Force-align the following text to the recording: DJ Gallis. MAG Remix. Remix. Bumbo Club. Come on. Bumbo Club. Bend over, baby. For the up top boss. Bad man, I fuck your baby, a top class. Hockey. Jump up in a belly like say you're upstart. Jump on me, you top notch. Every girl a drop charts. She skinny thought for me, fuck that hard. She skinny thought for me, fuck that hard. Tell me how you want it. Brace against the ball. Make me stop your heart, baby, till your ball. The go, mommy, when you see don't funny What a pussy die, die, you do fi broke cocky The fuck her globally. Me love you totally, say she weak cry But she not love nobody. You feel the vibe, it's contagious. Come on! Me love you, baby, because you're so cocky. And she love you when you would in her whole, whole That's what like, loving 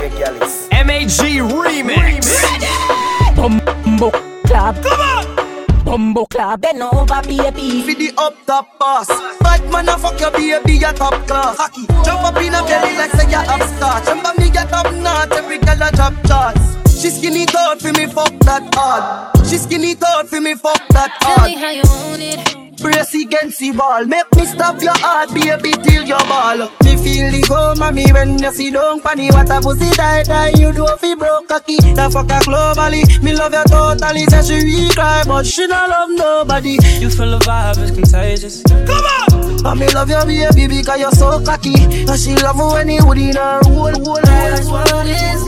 DJ 0.00 0.08
Gallis. 0.16 0.68
MAG 0.86 1.08
Remix. 1.44 2.24
Remix. 2.24 3.36
Bumbo 3.36 4.10
Club. 4.46 4.82
Come 4.82 5.00
on. 5.00 5.84
Bumbo 5.84 6.24
Club. 6.26 6.60
Bend 6.62 6.82
over, 6.82 7.22
baby. 7.22 7.82
For 7.82 7.94
the 7.94 8.12
up 8.16 8.34
top 8.46 8.78
boss. 8.78 9.08
Bad 9.40 9.70
man, 9.70 9.88
I 9.88 9.98
fuck 9.98 10.18
your 10.18 10.30
baby, 10.30 10.78
a 10.78 10.92
top 10.94 11.26
class. 11.26 11.58
Hockey. 11.58 11.86
Jump 12.04 12.24
up 12.24 12.36
in 12.36 12.54
a 12.54 12.62
belly 12.62 12.96
like 12.96 13.10
say 13.10 13.30
you're 13.30 13.40
upstart. 13.40 14.04
Jump 14.06 14.24
on 14.24 14.36
me, 14.38 14.46
you 14.46 14.52
top 14.52 14.90
notch. 14.94 15.32
Every 15.32 15.58
girl 15.58 15.82
a 15.82 15.92
drop 15.92 16.14
charts. 16.26 17.00
She 17.00 17.10
skinny 17.10 17.44
thought 17.44 17.80
for 17.80 17.92
me, 17.92 18.06
fuck 18.06 18.32
that 18.40 18.74
hard. 18.74 19.46
She 19.46 19.58
skinny 19.58 19.94
thought 19.94 20.28
for 20.28 20.40
me, 20.40 20.54
fuck 20.54 20.80
that 20.90 21.10
hard. 21.20 21.38
Tell 21.38 21.48
me 21.48 21.56
how 21.56 21.70
you 21.70 21.82
want 21.84 22.22
it. 22.22 22.80
Brace 22.80 23.14
against 23.14 23.58
the 23.58 23.72
ball. 23.72 24.06
Make 24.06 24.34
me 24.34 24.46
stop 24.46 24.80
your 24.80 24.96
heart, 24.96 25.28
baby, 25.34 25.72
till 25.82 26.04
your 26.04 26.24
ball. 26.24 26.70
The 27.30 27.46
go, 27.46 27.74
mommy, 27.78 28.10
when 28.12 28.42
you 28.42 28.52
see 28.52 28.70
don't 28.70 29.00
funny 29.02 29.28
What 29.30 29.50
a 29.50 29.60
pussy 29.60 29.88
die, 29.94 30.24
die, 30.24 30.50
you 30.58 30.72
do 30.72 30.86
fi 30.98 31.14
broke 31.14 31.46
cocky 31.46 31.76
The 31.76 32.10
fuck 32.10 32.30
her 32.30 32.40
globally. 32.40 33.06
Me 33.22 33.32
love 33.34 33.52
you 33.52 33.62
totally, 33.70 34.24
say 34.26 34.42
she 34.42 34.64
weak 34.64 34.94
cry 34.94 35.22
But 35.24 35.46
she 35.46 35.66
not 35.68 35.88
love 35.88 36.10
nobody. 36.10 36.78
You 36.98 37.08
feel 37.08 37.38
the 37.38 37.38
vibe, 37.38 37.78
it's 37.78 37.92
contagious. 37.92 38.62
Come 38.64 39.04
on! 39.64 39.78
Me 39.78 39.86
love 39.88 40.10
you, 40.10 40.48
baby, 40.54 40.78
because 40.78 40.98
you're 40.98 41.12
so 41.12 41.42
cocky. 41.44 41.74
And 41.78 42.18
she 42.18 42.34
love 42.36 42.56
you 42.56 42.66
when 42.72 42.88
you 42.88 43.06
would 43.06 43.18
in 43.18 43.36
her 43.36 43.60
whole, 43.62 43.92
whole 43.92 44.20
That's 44.22 44.66
what 44.66 44.90
like, 44.90 45.06
loving 45.06 45.39